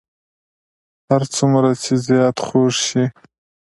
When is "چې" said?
1.83-1.93